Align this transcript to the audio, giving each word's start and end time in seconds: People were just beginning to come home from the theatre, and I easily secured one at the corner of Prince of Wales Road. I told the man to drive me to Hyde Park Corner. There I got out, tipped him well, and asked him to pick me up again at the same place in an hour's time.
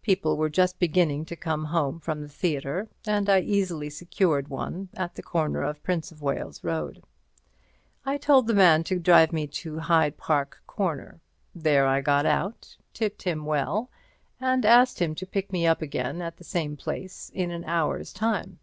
People 0.00 0.38
were 0.38 0.48
just 0.48 0.78
beginning 0.78 1.26
to 1.26 1.36
come 1.36 1.66
home 1.66 2.00
from 2.00 2.22
the 2.22 2.30
theatre, 2.30 2.88
and 3.06 3.28
I 3.28 3.40
easily 3.40 3.90
secured 3.90 4.48
one 4.48 4.88
at 4.96 5.16
the 5.16 5.22
corner 5.22 5.60
of 5.60 5.82
Prince 5.82 6.10
of 6.10 6.22
Wales 6.22 6.64
Road. 6.64 7.04
I 8.02 8.16
told 8.16 8.46
the 8.46 8.54
man 8.54 8.84
to 8.84 8.98
drive 8.98 9.34
me 9.34 9.46
to 9.48 9.80
Hyde 9.80 10.16
Park 10.16 10.62
Corner. 10.66 11.20
There 11.54 11.84
I 11.86 12.00
got 12.00 12.24
out, 12.24 12.78
tipped 12.94 13.24
him 13.24 13.44
well, 13.44 13.90
and 14.40 14.64
asked 14.64 15.02
him 15.02 15.14
to 15.14 15.26
pick 15.26 15.52
me 15.52 15.66
up 15.66 15.82
again 15.82 16.22
at 16.22 16.38
the 16.38 16.42
same 16.44 16.78
place 16.78 17.30
in 17.34 17.50
an 17.50 17.64
hour's 17.64 18.14
time. 18.14 18.58